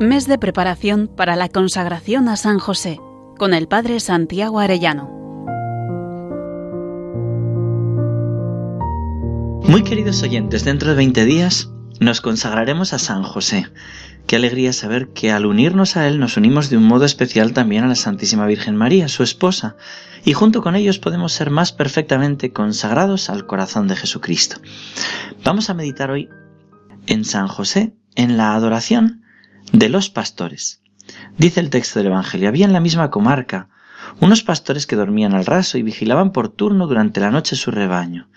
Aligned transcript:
Mes 0.00 0.28
de 0.28 0.38
preparación 0.38 1.08
para 1.08 1.34
la 1.34 1.48
consagración 1.48 2.28
a 2.28 2.36
San 2.36 2.60
José 2.60 3.00
con 3.36 3.52
el 3.52 3.66
Padre 3.66 3.98
Santiago 3.98 4.60
Arellano. 4.60 5.10
Muy 9.64 9.82
queridos 9.82 10.22
oyentes, 10.22 10.64
dentro 10.64 10.90
de 10.90 10.94
20 10.94 11.24
días 11.24 11.72
nos 11.98 12.20
consagraremos 12.20 12.92
a 12.92 13.00
San 13.00 13.24
José. 13.24 13.66
Qué 14.28 14.36
alegría 14.36 14.72
saber 14.72 15.08
que 15.08 15.32
al 15.32 15.46
unirnos 15.46 15.96
a 15.96 16.06
Él 16.06 16.20
nos 16.20 16.36
unimos 16.36 16.70
de 16.70 16.76
un 16.76 16.84
modo 16.84 17.04
especial 17.04 17.52
también 17.52 17.82
a 17.82 17.88
la 17.88 17.96
Santísima 17.96 18.46
Virgen 18.46 18.76
María, 18.76 19.08
su 19.08 19.24
esposa, 19.24 19.74
y 20.24 20.32
junto 20.32 20.62
con 20.62 20.76
ellos 20.76 21.00
podemos 21.00 21.32
ser 21.32 21.50
más 21.50 21.72
perfectamente 21.72 22.52
consagrados 22.52 23.30
al 23.30 23.46
corazón 23.46 23.88
de 23.88 23.96
Jesucristo. 23.96 24.60
Vamos 25.42 25.70
a 25.70 25.74
meditar 25.74 26.12
hoy 26.12 26.28
en 27.08 27.24
San 27.24 27.48
José, 27.48 27.96
en 28.14 28.36
la 28.36 28.54
adoración 28.54 29.24
de 29.72 29.88
los 29.88 30.10
pastores. 30.10 30.82
Dice 31.36 31.60
el 31.60 31.70
texto 31.70 31.98
del 31.98 32.08
Evangelio, 32.08 32.48
había 32.48 32.66
en 32.66 32.72
la 32.72 32.80
misma 32.80 33.10
comarca 33.10 33.68
unos 34.20 34.42
pastores 34.42 34.86
que 34.86 34.96
dormían 34.96 35.34
al 35.34 35.46
raso 35.46 35.78
y 35.78 35.82
vigilaban 35.82 36.32
por 36.32 36.48
turno 36.48 36.86
durante 36.86 37.20
la 37.20 37.30
noche 37.30 37.56
su 37.56 37.70
rebaño. 37.70 38.28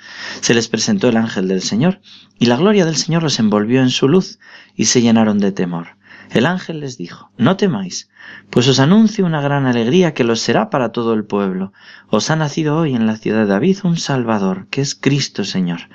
Se 0.42 0.54
les 0.54 0.68
presentó 0.68 1.10
el 1.10 1.18
ángel 1.18 1.48
del 1.48 1.62
Señor, 1.62 2.02
y 2.40 2.46
la 2.48 2.58
gloria 2.58 2.86
del 2.86 2.98
Señor 2.98 3.24
los 3.24 3.40
envolvió 3.40 3.82
en 3.82 3.90
su 3.90 4.08
luz, 4.08 4.40
y 4.76 4.86
se 4.86 5.02
llenaron 5.02 5.40
de 5.40 5.52
temor. 5.52 5.98
El 6.32 6.46
ángel 6.46 6.80
les 6.80 6.98
dijo, 6.98 7.30
No 7.38 7.58
temáis, 7.58 8.10
pues 8.50 8.66
os 8.70 8.80
anuncio 8.80 9.26
una 9.26 9.42
gran 9.42 9.66
alegría 9.66 10.14
que 10.14 10.24
lo 10.24 10.38
será 10.38 10.70
para 10.70 10.94
todo 10.94 11.14
el 11.14 11.26
pueblo. 11.26 11.74
Os 12.10 12.30
ha 12.30 12.38
nacido 12.38 12.78
hoy 12.78 12.96
en 12.96 13.06
la 13.06 13.18
ciudad 13.18 13.40
de 13.40 13.48
David 13.48 13.80
un 13.84 13.98
Salvador, 13.98 14.68
que 14.70 14.80
es 14.80 14.96
Cristo 14.96 15.44
Señor. 15.44 15.90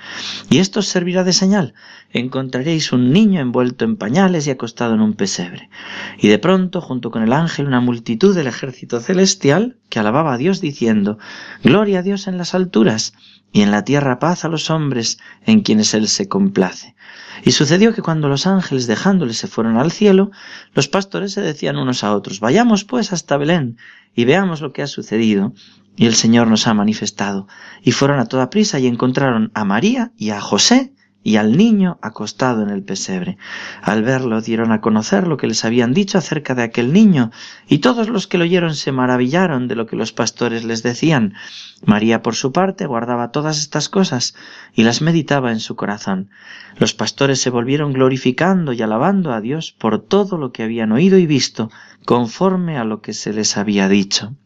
Y 0.50 0.58
esto 0.58 0.80
os 0.80 0.88
servirá 0.88 1.24
de 1.24 1.32
señal. 1.32 1.72
Encontraréis 2.12 2.92
un 2.92 3.12
niño 3.12 3.40
envuelto 3.40 3.86
en 3.86 3.96
pañales 3.96 4.46
y 4.46 4.50
acostado 4.50 4.94
en 4.94 5.00
un 5.00 5.14
pesebre. 5.14 5.70
Y 6.18 6.28
de 6.28 6.38
pronto, 6.38 6.82
junto 6.82 7.10
con 7.10 7.22
el 7.22 7.32
ángel, 7.32 7.66
una 7.66 7.80
multitud 7.80 8.34
del 8.34 8.46
ejército 8.46 9.00
celestial 9.00 9.78
alababa 9.98 10.34
a 10.34 10.38
Dios 10.38 10.60
diciendo, 10.60 11.18
Gloria 11.62 12.00
a 12.00 12.02
Dios 12.02 12.26
en 12.26 12.38
las 12.38 12.54
alturas 12.54 13.14
y 13.52 13.62
en 13.62 13.70
la 13.70 13.84
tierra 13.84 14.18
paz 14.18 14.44
a 14.44 14.48
los 14.48 14.70
hombres 14.70 15.18
en 15.44 15.60
quienes 15.60 15.94
Él 15.94 16.08
se 16.08 16.28
complace. 16.28 16.94
Y 17.44 17.52
sucedió 17.52 17.94
que 17.94 18.02
cuando 18.02 18.28
los 18.28 18.46
ángeles 18.46 18.86
dejándole 18.86 19.34
se 19.34 19.46
fueron 19.46 19.76
al 19.76 19.92
cielo, 19.92 20.30
los 20.74 20.88
pastores 20.88 21.32
se 21.32 21.40
decían 21.40 21.76
unos 21.76 22.04
a 22.04 22.14
otros, 22.14 22.40
vayamos 22.40 22.84
pues 22.84 23.12
hasta 23.12 23.36
Belén 23.36 23.78
y 24.14 24.24
veamos 24.24 24.60
lo 24.60 24.72
que 24.72 24.82
ha 24.82 24.86
sucedido. 24.86 25.52
Y 25.98 26.06
el 26.06 26.14
Señor 26.14 26.48
nos 26.48 26.66
ha 26.66 26.74
manifestado. 26.74 27.48
Y 27.82 27.92
fueron 27.92 28.18
a 28.18 28.26
toda 28.26 28.50
prisa 28.50 28.78
y 28.78 28.86
encontraron 28.86 29.50
a 29.54 29.64
María 29.64 30.12
y 30.18 30.30
a 30.30 30.40
José 30.42 30.92
y 31.26 31.38
al 31.38 31.56
niño 31.56 31.98
acostado 32.02 32.62
en 32.62 32.70
el 32.70 32.84
pesebre. 32.84 33.36
Al 33.82 34.04
verlo 34.04 34.40
dieron 34.40 34.70
a 34.70 34.80
conocer 34.80 35.26
lo 35.26 35.36
que 35.36 35.48
les 35.48 35.64
habían 35.64 35.92
dicho 35.92 36.18
acerca 36.18 36.54
de 36.54 36.62
aquel 36.62 36.92
niño, 36.92 37.32
y 37.66 37.78
todos 37.78 38.08
los 38.08 38.28
que 38.28 38.38
lo 38.38 38.44
oyeron 38.44 38.76
se 38.76 38.92
maravillaron 38.92 39.66
de 39.66 39.74
lo 39.74 39.88
que 39.88 39.96
los 39.96 40.12
pastores 40.12 40.62
les 40.62 40.84
decían. 40.84 41.34
María, 41.84 42.22
por 42.22 42.36
su 42.36 42.52
parte, 42.52 42.86
guardaba 42.86 43.32
todas 43.32 43.58
estas 43.58 43.88
cosas 43.88 44.36
y 44.72 44.84
las 44.84 45.02
meditaba 45.02 45.50
en 45.50 45.58
su 45.58 45.74
corazón. 45.74 46.30
Los 46.78 46.94
pastores 46.94 47.40
se 47.40 47.50
volvieron 47.50 47.92
glorificando 47.92 48.72
y 48.72 48.80
alabando 48.82 49.32
a 49.32 49.40
Dios 49.40 49.72
por 49.72 50.00
todo 50.00 50.38
lo 50.38 50.52
que 50.52 50.62
habían 50.62 50.92
oído 50.92 51.18
y 51.18 51.26
visto, 51.26 51.72
conforme 52.04 52.78
a 52.78 52.84
lo 52.84 53.02
que 53.02 53.12
se 53.12 53.32
les 53.32 53.56
había 53.56 53.88
dicho. 53.88 54.36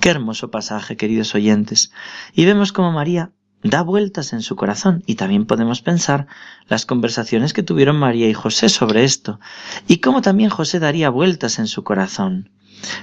Qué 0.00 0.10
hermoso 0.10 0.50
pasaje, 0.50 0.96
queridos 0.96 1.36
oyentes. 1.36 1.92
Y 2.34 2.44
vemos 2.44 2.72
como 2.72 2.90
María 2.90 3.30
da 3.62 3.82
vueltas 3.82 4.32
en 4.32 4.42
su 4.42 4.56
corazón 4.56 5.02
y 5.06 5.16
también 5.16 5.46
podemos 5.46 5.82
pensar 5.82 6.26
las 6.68 6.86
conversaciones 6.86 7.52
que 7.52 7.62
tuvieron 7.62 7.96
María 7.96 8.28
y 8.28 8.34
José 8.34 8.68
sobre 8.68 9.04
esto 9.04 9.40
y 9.86 9.98
cómo 9.98 10.22
también 10.22 10.50
José 10.50 10.78
daría 10.78 11.10
vueltas 11.10 11.58
en 11.58 11.66
su 11.66 11.84
corazón. 11.84 12.50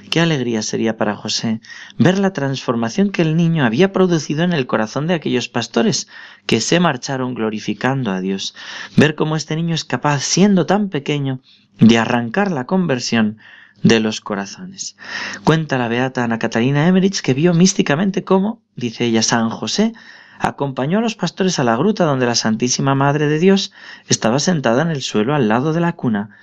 Qué 0.10 0.22
alegría 0.22 0.64
sería 0.64 0.98
para 0.98 1.16
José 1.16 1.62
ver 2.00 2.18
la 2.18 2.34
transformación 2.34 3.12
que 3.12 3.22
el 3.22 3.36
niño 3.36 3.64
había 3.64 3.94
producido 3.94 4.44
en 4.44 4.54
el 4.54 4.66
corazón 4.66 5.06
de 5.06 5.14
aquellos 5.14 5.50
pastores 5.50 6.08
que 6.48 6.62
se 6.62 6.80
marcharon 6.80 7.36
glorificando 7.36 8.12
a 8.12 8.20
Dios, 8.20 8.56
ver 8.96 9.14
cómo 9.14 9.36
este 9.36 9.56
niño 9.56 9.76
es 9.76 9.86
capaz, 9.86 10.22
siendo 10.22 10.66
tan 10.66 10.90
pequeño, 10.90 11.42
de 11.80 12.00
arrancar 12.00 12.52
la 12.52 12.66
conversión 12.66 13.38
de 13.84 14.00
los 14.00 14.22
corazones. 14.22 14.96
Cuenta 15.44 15.78
la 15.78 15.88
beata 15.88 16.24
Ana 16.24 16.40
Catalina 16.40 16.88
Emmerich 16.88 17.22
que 17.22 17.36
vio 17.36 17.54
místicamente 17.54 18.24
cómo, 18.24 18.64
dice 18.76 19.06
ella, 19.06 19.22
San 19.22 19.50
José 19.50 19.94
acompañó 20.40 21.00
a 21.00 21.02
los 21.02 21.16
pastores 21.16 21.60
a 21.60 21.64
la 21.64 21.76
gruta 21.76 22.06
donde 22.06 22.26
la 22.26 22.36
Santísima 22.36 22.96
Madre 22.96 23.28
de 23.28 23.40
Dios 23.40 23.72
estaba 24.08 24.40
sentada 24.40 24.82
en 24.82 24.90
el 24.90 25.02
suelo 25.02 25.36
al 25.36 25.48
lado 25.48 25.74
de 25.74 25.82
la 25.82 25.94
cuna, 25.94 26.38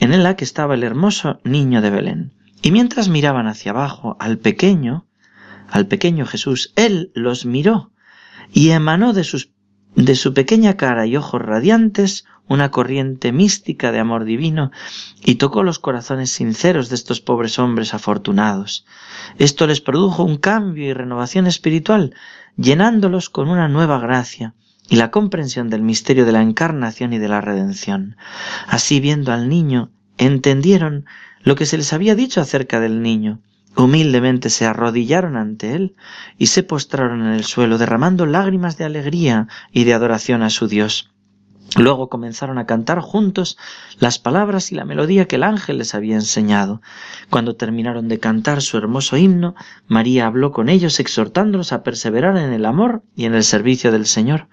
en 0.00 0.22
la 0.22 0.36
que 0.36 0.44
estaba 0.44 0.74
el 0.74 0.82
hermoso 0.82 1.40
niño 1.44 1.80
de 1.82 1.90
Belén. 1.90 2.32
Y 2.62 2.70
mientras 2.70 3.08
miraban 3.08 3.46
hacia 3.46 3.72
abajo 3.72 4.16
al 4.20 4.38
pequeño, 4.38 5.06
al 5.70 5.86
pequeño 5.86 6.26
Jesús, 6.26 6.72
él 6.76 7.10
los 7.14 7.44
miró 7.44 7.90
y 8.52 8.70
emanó 8.70 9.12
de, 9.12 9.24
sus, 9.24 9.50
de 9.96 10.14
su 10.14 10.34
pequeña 10.34 10.76
cara 10.76 11.06
y 11.06 11.16
ojos 11.16 11.40
radiantes 11.40 12.24
una 12.46 12.70
corriente 12.70 13.32
mística 13.32 13.90
de 13.90 14.00
amor 14.00 14.24
divino 14.24 14.70
y 15.24 15.36
tocó 15.36 15.62
los 15.62 15.78
corazones 15.78 16.30
sinceros 16.30 16.88
de 16.88 16.96
estos 16.96 17.20
pobres 17.20 17.58
hombres 17.58 17.94
afortunados. 17.94 18.84
Esto 19.38 19.66
les 19.66 19.80
produjo 19.80 20.24
un 20.24 20.36
cambio 20.36 20.86
y 20.86 20.92
renovación 20.92 21.46
espiritual 21.46 22.14
llenándolos 22.56 23.30
con 23.30 23.48
una 23.48 23.68
nueva 23.68 23.98
gracia 23.98 24.54
y 24.88 24.96
la 24.96 25.10
comprensión 25.10 25.70
del 25.70 25.82
misterio 25.82 26.26
de 26.26 26.32
la 26.32 26.42
encarnación 26.42 27.12
y 27.12 27.18
de 27.18 27.28
la 27.28 27.40
redención. 27.40 28.16
Así 28.68 29.00
viendo 29.00 29.32
al 29.32 29.48
niño, 29.48 29.90
entendieron 30.18 31.06
lo 31.42 31.56
que 31.56 31.66
se 31.66 31.78
les 31.78 31.92
había 31.92 32.14
dicho 32.14 32.40
acerca 32.40 32.80
del 32.80 33.02
niño. 33.02 33.40
Humildemente 33.76 34.50
se 34.50 34.66
arrodillaron 34.66 35.36
ante 35.36 35.74
él 35.74 35.96
y 36.38 36.46
se 36.46 36.62
postraron 36.62 37.22
en 37.22 37.32
el 37.32 37.44
suelo, 37.44 37.78
derramando 37.78 38.26
lágrimas 38.26 38.76
de 38.76 38.84
alegría 38.84 39.48
y 39.72 39.84
de 39.84 39.94
adoración 39.94 40.42
a 40.42 40.50
su 40.50 40.68
Dios. 40.68 41.13
Luego 41.76 42.08
comenzaron 42.08 42.58
a 42.58 42.66
cantar 42.66 43.00
juntos 43.00 43.58
las 43.98 44.20
palabras 44.20 44.70
y 44.70 44.76
la 44.76 44.84
melodía 44.84 45.26
que 45.26 45.36
el 45.36 45.42
ángel 45.42 45.78
les 45.78 45.94
había 45.94 46.14
enseñado. 46.14 46.80
Cuando 47.30 47.56
terminaron 47.56 48.06
de 48.06 48.20
cantar 48.20 48.62
su 48.62 48.78
hermoso 48.78 49.16
himno, 49.16 49.56
María 49.88 50.26
habló 50.26 50.52
con 50.52 50.68
ellos 50.68 51.00
exhortándolos 51.00 51.72
a 51.72 51.82
perseverar 51.82 52.36
en 52.36 52.52
el 52.52 52.64
amor 52.64 53.02
y 53.16 53.24
en 53.24 53.34
el 53.34 53.42
servicio 53.42 53.90
del 53.90 54.06
Señor. 54.06 54.46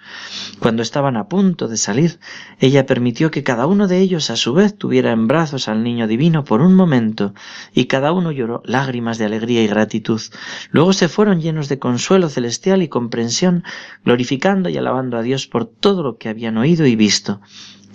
Cuando 0.60 0.82
estaban 0.82 1.16
a 1.16 1.28
punto 1.28 1.68
de 1.68 1.78
salir, 1.78 2.20
ella 2.60 2.88
permitió 2.88 3.30
que 3.30 3.44
cada 3.44 3.68
uno 3.68 3.88
de 3.88 4.00
ellos 4.00 4.32
a 4.32 4.36
su 4.36 4.54
vez 4.54 4.76
tuviera 4.76 5.12
en 5.12 5.28
brazos 5.28 5.68
al 5.68 5.84
niño 5.84 6.08
divino 6.08 6.44
por 6.44 6.62
un 6.62 6.74
momento, 6.74 7.36
y 7.74 7.86
cada 7.86 8.14
uno 8.14 8.32
lloró 8.32 8.64
lágrimas 8.66 9.20
de 9.20 9.26
alegría 9.26 9.64
y 9.64 9.68
gratitud. 9.68 10.22
Luego 10.72 10.94
se 10.94 11.08
fueron 11.08 11.40
llenos 11.40 11.70
de 11.70 11.78
consuelo 11.78 12.30
celestial 12.30 12.82
y 12.82 12.88
comprensión, 12.88 13.64
glorificando 14.04 14.70
y 14.70 14.78
alabando 14.78 15.18
a 15.18 15.22
Dios 15.22 15.46
por 15.46 15.66
todo 15.66 16.02
lo 16.02 16.18
que 16.18 16.30
habían 16.30 16.58
oído 16.58 16.88
y 16.88 16.96
visto 17.02 17.42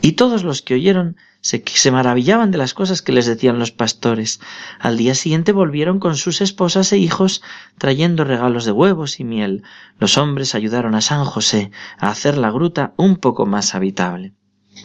y 0.02 0.12
todos 0.12 0.42
los 0.42 0.62
que 0.62 0.74
oyeron 0.74 1.16
se, 1.40 1.90
maravillaban 1.92 2.50
de 2.50 2.58
las 2.58 2.74
cosas 2.74 3.02
que 3.02 3.12
les 3.12 3.26
decían 3.26 3.60
los 3.60 3.70
pastores. 3.70 4.40
Al 4.80 4.96
día 4.96 5.14
siguiente 5.14 5.52
volvieron 5.52 6.00
con 6.00 6.16
sus 6.16 6.40
esposas 6.40 6.92
e 6.92 6.98
hijos 6.98 7.40
trayendo 7.78 8.24
regalos 8.24 8.64
de 8.64 8.72
huevos 8.72 9.20
y 9.20 9.24
miel. 9.24 9.62
Los 10.00 10.18
hombres 10.18 10.56
ayudaron 10.56 10.96
a 10.96 11.00
San 11.00 11.24
José 11.24 11.70
a 11.98 12.10
hacer 12.10 12.36
la 12.36 12.50
gruta 12.50 12.94
un 12.96 13.16
poco 13.16 13.46
más 13.46 13.76
habitable. 13.76 14.34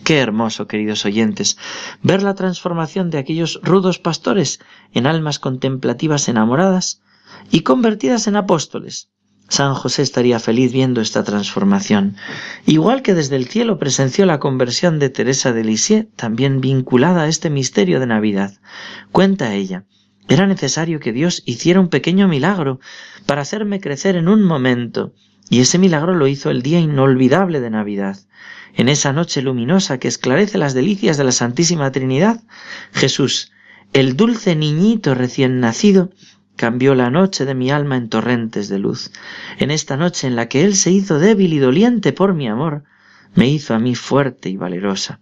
Qué 0.04 0.20
hermoso, 0.20 0.68
queridos 0.68 1.04
oyentes, 1.06 1.58
ver 2.04 2.22
la 2.22 2.36
transformación 2.36 3.10
de 3.10 3.18
aquellos 3.18 3.60
rudos 3.64 3.98
pastores 3.98 4.60
en 4.94 5.08
almas 5.08 5.40
contemplativas 5.40 6.30
enamoradas 6.30 7.02
y 7.50 7.62
convertidas 7.62 8.28
en 8.28 8.36
apóstoles, 8.36 9.10
San 9.51 9.73
José 9.73 10.01
estaría 10.01 10.39
feliz 10.39 10.72
viendo 10.72 11.01
esta 11.01 11.25
transformación, 11.25 12.16
igual 12.66 13.01
que 13.01 13.13
desde 13.13 13.35
el 13.35 13.50
cielo 13.50 13.78
presenció 13.78 14.25
la 14.25 14.39
conversión 14.39 14.98
de 14.98 15.09
Teresa 15.09 15.51
de 15.51 15.65
Lisieux, 15.65 16.07
también 16.15 16.62
vinculada 16.62 17.24
a 17.24 17.27
este 17.27 17.50
misterio 17.50 18.00
de 18.00 18.07
Navidad. 18.07 18.53
Cuenta 19.12 19.53
ella, 19.53 19.83
era 20.30 20.48
necesario 20.48 21.01
que 21.01 21.12
Dios 21.12 21.44
hiciera 21.45 21.81
un 21.81 21.89
pequeño 21.89 22.30
milagro 22.30 22.80
para 23.25 23.42
hacerme 23.42 23.81
crecer 23.81 24.15
en 24.15 24.30
un 24.30 24.42
momento, 24.42 25.13
y 25.50 25.59
ese 25.59 25.77
milagro 25.77 26.15
lo 26.15 26.27
hizo 26.27 26.50
el 26.50 26.62
día 26.62 26.80
inolvidable 26.80 27.59
de 27.59 27.71
Navidad. 27.71 28.18
En 28.74 28.88
esa 28.88 29.12
noche 29.12 29.42
luminosa 29.42 29.97
que 29.97 30.07
esclarece 30.07 30.59
las 30.59 30.74
delicias 30.74 31.18
de 31.18 31.25
la 31.25 31.33
Santísima 31.33 31.92
Trinidad, 31.92 32.42
Jesús, 32.94 33.51
el 33.92 34.15
dulce 34.15 34.56
niñito 34.56 35.13
recién 35.13 35.59
nacido, 35.59 36.12
cambió 36.62 36.94
la 36.94 37.10
noche 37.10 37.46
de 37.46 37.56
mi 37.56 37.72
alma 37.72 37.98
en 37.98 38.08
torrentes 38.08 38.69
de 38.69 38.78
luz. 38.78 39.12
En 39.58 39.72
esta 39.72 39.98
noche 39.98 40.28
en 40.28 40.36
la 40.36 40.48
que 40.48 40.63
Él 40.63 40.75
se 40.75 40.92
hizo 40.92 41.18
débil 41.18 41.54
y 41.54 41.58
doliente 41.58 42.13
por 42.13 42.36
mi 42.36 42.48
amor, 42.48 42.84
me 43.34 43.50
hizo 43.50 43.74
a 43.74 43.80
mí 43.80 43.96
fuerte 43.96 44.48
y 44.50 44.58
valerosa. 44.58 45.19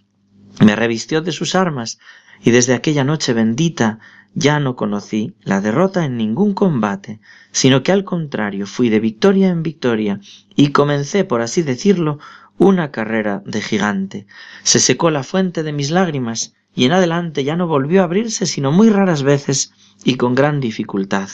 Me 0.59 0.75
revistió 0.75 1.21
de 1.21 1.31
sus 1.31 1.56
armas, 1.56 1.97
y 2.44 2.51
desde 2.51 2.74
aquella 2.74 3.06
noche 3.06 3.31
bendita 3.31 4.00
ya 4.33 4.59
no 4.59 4.75
conocí 4.75 5.33
la 5.44 5.62
derrota 5.62 6.03
en 6.03 6.18
ningún 6.18 6.53
combate, 6.53 7.21
sino 7.53 7.83
que 7.83 7.94
al 7.94 8.03
contrario 8.03 8.68
fui 8.68 8.89
de 8.89 9.00
victoria 9.00 9.47
en 9.47 9.63
victoria, 9.63 10.19
y 10.57 10.74
comencé, 10.74 11.24
por 11.24 11.39
así 11.39 11.62
decirlo, 11.62 12.19
una 12.57 12.92
carrera 12.92 13.42
de 13.45 13.62
gigante. 13.62 14.27
Se 14.63 14.81
secó 14.81 15.09
la 15.09 15.24
fuente 15.24 15.63
de 15.63 15.71
mis 15.71 15.89
lágrimas, 15.89 16.53
y 16.75 16.86
en 16.86 16.92
adelante 16.92 17.44
ya 17.44 17.56
no 17.56 17.68
volvió 17.68 18.01
a 18.01 18.06
abrirse 18.06 18.45
sino 18.45 18.71
muy 18.71 18.89
raras 18.89 19.24
veces 19.24 19.74
y 20.04 20.16
con 20.16 20.36
gran 20.36 20.60
dificultad, 20.60 21.30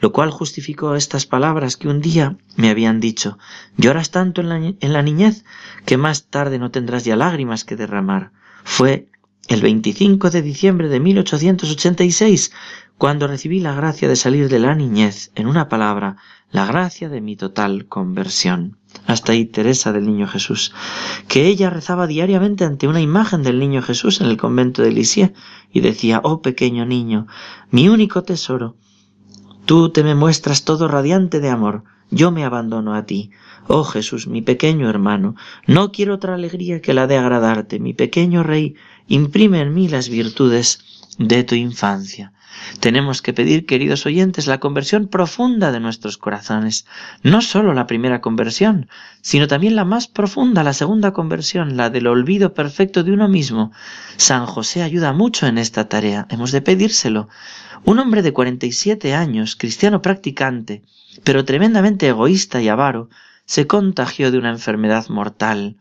lo 0.00 0.12
cual 0.12 0.30
justificó 0.30 0.94
estas 0.94 1.26
palabras 1.26 1.76
que 1.76 1.88
un 1.88 2.00
día 2.00 2.36
me 2.56 2.70
habían 2.70 3.00
dicho 3.00 3.38
lloras 3.76 4.10
tanto 4.10 4.40
en 4.40 4.48
la, 4.92 5.02
niñez 5.02 5.44
que 5.84 5.96
más 5.96 6.24
tarde 6.26 6.58
no 6.58 6.70
tendrás 6.70 7.04
ya 7.04 7.16
lágrimas 7.16 7.64
que 7.64 7.76
derramar. 7.76 8.30
Fue 8.62 9.08
el 9.48 9.60
25 9.60 10.30
de 10.30 10.42
diciembre 10.42 10.88
de 10.88 11.00
1886 11.00 12.52
cuando 12.98 13.26
recibí 13.26 13.60
la 13.60 13.74
gracia 13.74 14.08
de 14.08 14.16
salir 14.16 14.48
de 14.48 14.58
la 14.58 14.74
niñez, 14.74 15.32
en 15.34 15.46
una 15.46 15.68
palabra, 15.68 16.16
la 16.50 16.66
gracia 16.66 17.08
de 17.08 17.20
mi 17.20 17.36
total 17.36 17.86
conversión. 17.86 18.78
Hasta 19.06 19.32
ahí 19.32 19.44
Teresa 19.44 19.92
del 19.92 20.06
Niño 20.06 20.28
Jesús, 20.28 20.72
que 21.26 21.46
ella 21.48 21.68
rezaba 21.68 22.06
diariamente 22.06 22.64
ante 22.64 22.86
una 22.86 23.00
imagen 23.00 23.42
del 23.42 23.58
Niño 23.58 23.82
Jesús 23.82 24.20
en 24.20 24.28
el 24.28 24.36
convento 24.36 24.82
de 24.82 24.92
Lisieux 24.92 25.32
y 25.72 25.80
decía, 25.80 26.20
oh 26.22 26.42
pequeño 26.42 26.86
niño, 26.86 27.26
mi 27.72 27.88
único 27.88 28.22
tesoro, 28.22 28.76
tú 29.64 29.90
te 29.90 30.04
me 30.04 30.14
muestras 30.14 30.64
todo 30.64 30.86
radiante 30.86 31.40
de 31.40 31.50
amor, 31.50 31.82
yo 32.10 32.30
me 32.30 32.44
abandono 32.44 32.94
a 32.94 33.04
ti. 33.04 33.32
Oh 33.66 33.82
Jesús, 33.82 34.28
mi 34.28 34.42
pequeño 34.42 34.88
hermano, 34.88 35.34
no 35.66 35.90
quiero 35.90 36.14
otra 36.14 36.34
alegría 36.34 36.80
que 36.80 36.94
la 36.94 37.08
de 37.08 37.16
agradarte, 37.16 37.80
mi 37.80 37.94
pequeño 37.94 38.44
Rey, 38.44 38.76
imprime 39.08 39.60
en 39.60 39.74
mí 39.74 39.88
las 39.88 40.08
virtudes 40.08 40.78
de 41.18 41.42
tu 41.42 41.56
infancia. 41.56 42.32
Tenemos 42.80 43.22
que 43.22 43.32
pedir, 43.32 43.66
queridos 43.66 44.06
oyentes, 44.06 44.46
la 44.46 44.60
conversión 44.60 45.08
profunda 45.08 45.72
de 45.72 45.80
nuestros 45.80 46.18
corazones. 46.18 46.86
No 47.22 47.40
sólo 47.40 47.74
la 47.74 47.86
primera 47.86 48.20
conversión, 48.20 48.88
sino 49.22 49.48
también 49.48 49.76
la 49.76 49.84
más 49.84 50.08
profunda, 50.08 50.62
la 50.62 50.72
segunda 50.72 51.12
conversión, 51.12 51.76
la 51.76 51.90
del 51.90 52.06
olvido 52.06 52.54
perfecto 52.54 53.02
de 53.02 53.12
uno 53.12 53.28
mismo. 53.28 53.72
San 54.16 54.46
José 54.46 54.82
ayuda 54.82 55.12
mucho 55.12 55.46
en 55.46 55.58
esta 55.58 55.88
tarea. 55.88 56.26
Hemos 56.30 56.52
de 56.52 56.62
pedírselo. 56.62 57.28
Un 57.84 57.98
hombre 57.98 58.22
de 58.22 58.32
47 58.32 59.14
años, 59.14 59.56
cristiano 59.56 60.00
practicante, 60.00 60.82
pero 61.22 61.44
tremendamente 61.44 62.08
egoísta 62.08 62.62
y 62.62 62.68
avaro, 62.68 63.10
se 63.44 63.66
contagió 63.66 64.30
de 64.30 64.38
una 64.38 64.50
enfermedad 64.50 65.08
mortal. 65.08 65.76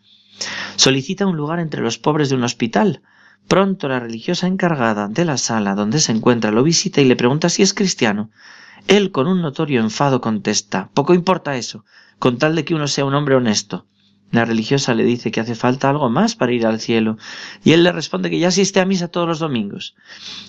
Solicita 0.76 1.26
un 1.26 1.38
lugar 1.38 1.60
entre 1.60 1.82
los 1.82 1.98
pobres 1.98 2.30
de 2.30 2.36
un 2.36 2.44
hospital, 2.44 3.02
Pronto 3.48 3.88
la 3.88 4.00
religiosa 4.00 4.48
encargada 4.48 5.08
de 5.08 5.26
la 5.26 5.38
sala 5.38 5.76
donde 5.76 6.00
se 6.00 6.12
encuentra 6.12 6.52
lo 6.52 6.64
visita 6.64 7.02
y 7.02 7.06
le 7.06 7.16
pregunta 7.16 7.50
si 7.50 7.62
es 7.62 7.74
cristiano. 7.74 8.30
Él 8.88 9.12
con 9.12 9.28
un 9.28 9.42
notorio 9.42 9.82
enfado 9.82 10.22
contesta 10.22 10.90
Poco 10.94 11.14
importa 11.14 11.56
eso, 11.56 11.86
con 12.20 12.38
tal 12.38 12.56
de 12.56 12.66
que 12.66 12.76
uno 12.76 12.88
sea 12.88 13.06
un 13.06 13.16
hombre 13.16 13.36
honesto. 13.36 13.86
La 14.32 14.46
religiosa 14.46 14.96
le 14.96 15.04
dice 15.04 15.32
que 15.32 15.40
hace 15.40 15.54
falta 15.54 15.90
algo 15.90 16.10
más 16.10 16.36
para 16.36 16.54
ir 16.54 16.66
al 16.66 16.80
cielo, 16.80 17.18
y 17.64 17.74
él 17.74 17.84
le 17.84 17.92
responde 17.92 18.32
que 18.32 18.40
ya 18.40 18.48
asiste 18.48 18.80
a 18.80 18.86
misa 18.86 19.08
todos 19.08 19.28
los 19.28 19.38
domingos. 19.38 19.94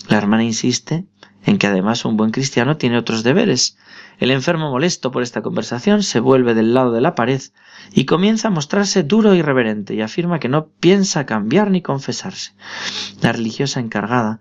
La 0.09 0.17
hermana 0.17 0.43
insiste 0.43 1.05
en 1.45 1.57
que 1.57 1.67
además 1.67 2.05
un 2.05 2.17
buen 2.17 2.31
cristiano 2.31 2.77
tiene 2.77 2.97
otros 2.97 3.23
deberes. 3.23 3.77
El 4.19 4.31
enfermo 4.31 4.71
molesto 4.71 5.11
por 5.11 5.23
esta 5.23 5.41
conversación 5.41 6.03
se 6.03 6.19
vuelve 6.19 6.53
del 6.53 6.73
lado 6.73 6.91
de 6.91 7.01
la 7.01 7.15
pared 7.15 7.41
y 7.93 8.05
comienza 8.05 8.47
a 8.47 8.51
mostrarse 8.51 9.03
duro 9.03 9.33
e 9.33 9.37
irreverente 9.37 9.93
y 9.93 10.01
afirma 10.01 10.39
que 10.39 10.49
no 10.49 10.67
piensa 10.67 11.25
cambiar 11.25 11.69
ni 11.69 11.81
confesarse. 11.81 12.53
La 13.21 13.31
religiosa 13.31 13.79
encargada 13.79 14.39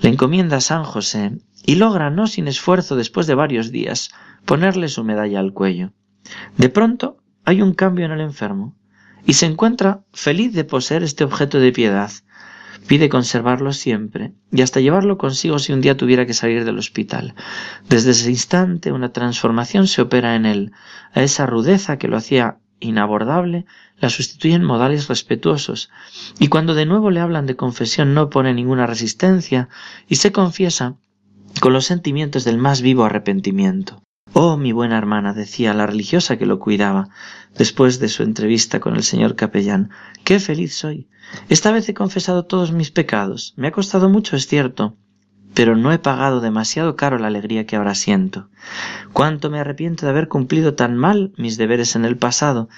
le 0.00 0.10
encomienda 0.10 0.58
a 0.58 0.60
San 0.60 0.84
José 0.84 1.32
y 1.64 1.74
logra, 1.76 2.10
no 2.10 2.26
sin 2.26 2.48
esfuerzo 2.48 2.96
después 2.96 3.26
de 3.26 3.34
varios 3.34 3.72
días, 3.72 4.10
ponerle 4.44 4.88
su 4.88 5.02
medalla 5.02 5.40
al 5.40 5.52
cuello. 5.52 5.92
De 6.56 6.68
pronto 6.68 7.18
hay 7.44 7.62
un 7.62 7.74
cambio 7.74 8.06
en 8.06 8.12
el 8.12 8.20
enfermo 8.20 8.76
y 9.26 9.34
se 9.34 9.46
encuentra 9.46 10.04
feliz 10.12 10.52
de 10.52 10.64
poseer 10.64 11.02
este 11.02 11.24
objeto 11.24 11.58
de 11.58 11.72
piedad. 11.72 12.10
Pide 12.86 13.08
conservarlo 13.08 13.72
siempre 13.72 14.32
y 14.52 14.62
hasta 14.62 14.80
llevarlo 14.80 15.18
consigo 15.18 15.58
si 15.58 15.72
un 15.72 15.80
día 15.80 15.96
tuviera 15.96 16.26
que 16.26 16.34
salir 16.34 16.64
del 16.64 16.78
hospital. 16.78 17.34
Desde 17.88 18.12
ese 18.12 18.30
instante 18.30 18.92
una 18.92 19.12
transformación 19.12 19.88
se 19.88 20.02
opera 20.02 20.36
en 20.36 20.46
él. 20.46 20.72
A 21.12 21.22
esa 21.22 21.46
rudeza 21.46 21.98
que 21.98 22.08
lo 22.08 22.16
hacía 22.16 22.58
inabordable 22.78 23.66
la 23.98 24.10
sustituyen 24.10 24.62
modales 24.62 25.08
respetuosos, 25.08 25.90
y 26.38 26.48
cuando 26.48 26.74
de 26.74 26.86
nuevo 26.86 27.10
le 27.10 27.20
hablan 27.20 27.46
de 27.46 27.56
confesión 27.56 28.14
no 28.14 28.28
pone 28.28 28.52
ninguna 28.52 28.86
resistencia 28.86 29.68
y 30.06 30.16
se 30.16 30.32
confiesa 30.32 30.96
con 31.60 31.72
los 31.72 31.86
sentimientos 31.86 32.44
del 32.44 32.58
más 32.58 32.82
vivo 32.82 33.04
arrepentimiento. 33.04 34.02
Oh, 34.38 34.58
mi 34.58 34.70
buena 34.70 34.98
hermana, 34.98 35.32
decía 35.32 35.72
la 35.72 35.86
religiosa 35.86 36.36
que 36.36 36.44
lo 36.44 36.58
cuidaba, 36.58 37.08
después 37.56 38.00
de 38.00 38.10
su 38.10 38.22
entrevista 38.22 38.80
con 38.80 38.94
el 38.94 39.02
señor 39.02 39.34
capellán, 39.34 39.88
qué 40.24 40.40
feliz 40.40 40.74
soy. 40.74 41.08
Esta 41.48 41.72
vez 41.72 41.88
he 41.88 41.94
confesado 41.94 42.44
todos 42.44 42.70
mis 42.70 42.90
pecados. 42.90 43.54
Me 43.56 43.68
ha 43.68 43.72
costado 43.72 44.10
mucho, 44.10 44.36
es 44.36 44.46
cierto, 44.46 44.94
pero 45.54 45.74
no 45.74 45.90
he 45.90 45.98
pagado 45.98 46.42
demasiado 46.42 46.96
caro 46.96 47.18
la 47.18 47.28
alegría 47.28 47.64
que 47.64 47.76
ahora 47.76 47.94
siento. 47.94 48.50
Cuánto 49.14 49.48
me 49.48 49.58
arrepiento 49.58 50.04
de 50.04 50.10
haber 50.10 50.28
cumplido 50.28 50.74
tan 50.74 50.98
mal 50.98 51.32
mis 51.38 51.56
deberes 51.56 51.96
en 51.96 52.04
el 52.04 52.18
pasado. 52.18 52.68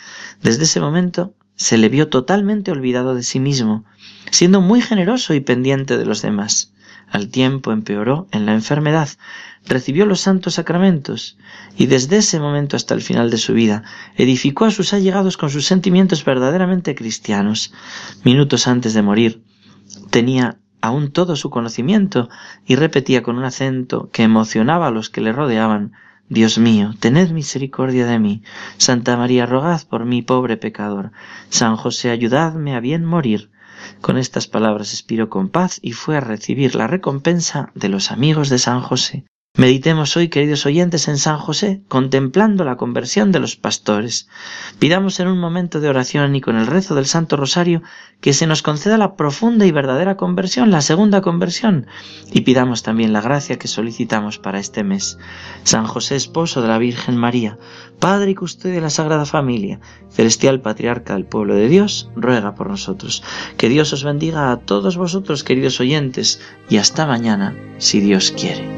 Desde 0.40 0.62
ese 0.62 0.78
momento 0.78 1.34
se 1.56 1.76
le 1.76 1.88
vio 1.88 2.08
totalmente 2.08 2.70
olvidado 2.70 3.16
de 3.16 3.24
sí 3.24 3.40
mismo, 3.40 3.84
siendo 4.30 4.60
muy 4.60 4.80
generoso 4.80 5.34
y 5.34 5.40
pendiente 5.40 5.98
de 5.98 6.06
los 6.06 6.22
demás. 6.22 6.72
Al 7.10 7.28
tiempo 7.28 7.72
empeoró 7.72 8.26
en 8.32 8.46
la 8.46 8.54
enfermedad, 8.54 9.08
recibió 9.66 10.06
los 10.06 10.20
santos 10.20 10.54
sacramentos 10.54 11.38
y 11.76 11.86
desde 11.86 12.18
ese 12.18 12.38
momento 12.38 12.76
hasta 12.76 12.94
el 12.94 13.02
final 13.02 13.30
de 13.30 13.38
su 13.38 13.54
vida 13.54 13.82
edificó 14.16 14.64
a 14.64 14.70
sus 14.70 14.92
allegados 14.92 15.36
con 15.36 15.50
sus 15.50 15.66
sentimientos 15.66 16.24
verdaderamente 16.24 16.94
cristianos. 16.94 17.72
Minutos 18.24 18.68
antes 18.68 18.94
de 18.94 19.02
morir 19.02 19.42
tenía 20.10 20.58
aún 20.80 21.10
todo 21.10 21.36
su 21.36 21.50
conocimiento 21.50 22.28
y 22.66 22.76
repetía 22.76 23.22
con 23.22 23.36
un 23.36 23.44
acento 23.44 24.10
que 24.12 24.22
emocionaba 24.22 24.88
a 24.88 24.90
los 24.90 25.10
que 25.10 25.20
le 25.20 25.32
rodeaban 25.32 25.92
Dios 26.30 26.58
mío, 26.58 26.94
tened 27.00 27.30
misericordia 27.30 28.04
de 28.06 28.18
mí. 28.18 28.42
Santa 28.76 29.16
María, 29.16 29.46
rogad 29.46 29.80
por 29.88 30.04
mí, 30.04 30.20
pobre 30.20 30.58
pecador. 30.58 31.10
San 31.48 31.76
José, 31.76 32.10
ayudadme 32.10 32.76
a 32.76 32.80
bien 32.80 33.04
morir. 33.04 33.50
Con 34.00 34.18
estas 34.18 34.46
palabras 34.46 34.92
expiró 34.92 35.28
con 35.28 35.48
paz 35.48 35.78
y 35.82 35.92
fue 35.92 36.16
a 36.16 36.20
recibir 36.20 36.74
la 36.74 36.86
recompensa 36.86 37.70
de 37.74 37.88
los 37.88 38.10
amigos 38.10 38.48
de 38.48 38.58
San 38.58 38.80
José. 38.80 39.24
Meditemos 39.58 40.16
hoy, 40.16 40.28
queridos 40.28 40.66
oyentes, 40.66 41.08
en 41.08 41.18
San 41.18 41.36
José, 41.36 41.80
contemplando 41.88 42.62
la 42.62 42.76
conversión 42.76 43.32
de 43.32 43.40
los 43.40 43.56
pastores. 43.56 44.28
Pidamos 44.78 45.18
en 45.18 45.26
un 45.26 45.40
momento 45.40 45.80
de 45.80 45.88
oración 45.88 46.36
y 46.36 46.40
con 46.40 46.54
el 46.54 46.68
rezo 46.68 46.94
del 46.94 47.06
Santo 47.06 47.36
Rosario 47.36 47.82
que 48.20 48.34
se 48.34 48.46
nos 48.46 48.62
conceda 48.62 48.96
la 48.98 49.16
profunda 49.16 49.66
y 49.66 49.72
verdadera 49.72 50.16
conversión, 50.16 50.70
la 50.70 50.80
segunda 50.80 51.22
conversión, 51.22 51.88
y 52.30 52.42
pidamos 52.42 52.84
también 52.84 53.12
la 53.12 53.20
gracia 53.20 53.58
que 53.58 53.66
solicitamos 53.66 54.38
para 54.38 54.60
este 54.60 54.84
mes. 54.84 55.18
San 55.64 55.88
José, 55.88 56.14
esposo 56.14 56.62
de 56.62 56.68
la 56.68 56.78
Virgen 56.78 57.16
María, 57.16 57.58
Padre 57.98 58.30
y 58.30 58.34
custodio 58.36 58.76
de 58.76 58.80
la 58.80 58.90
Sagrada 58.90 59.26
Familia, 59.26 59.80
celestial 60.08 60.60
patriarca 60.60 61.14
del 61.14 61.24
pueblo 61.24 61.56
de 61.56 61.68
Dios, 61.68 62.10
ruega 62.14 62.54
por 62.54 62.70
nosotros. 62.70 63.24
Que 63.56 63.68
Dios 63.68 63.92
os 63.92 64.04
bendiga 64.04 64.52
a 64.52 64.58
todos 64.58 64.96
vosotros, 64.96 65.42
queridos 65.42 65.80
oyentes, 65.80 66.40
y 66.70 66.76
hasta 66.76 67.06
mañana, 67.06 67.56
si 67.78 67.98
Dios 67.98 68.30
quiere. 68.30 68.77